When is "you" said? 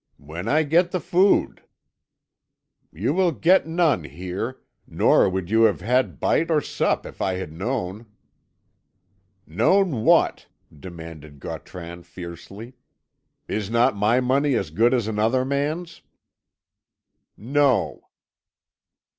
2.91-3.13, 5.51-5.61